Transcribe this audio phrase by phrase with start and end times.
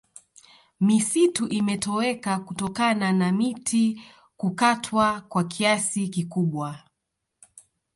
[0.79, 4.01] misitu imetoweka kutokana na miti
[4.37, 6.79] kukatwa kwa kiasi kikubwa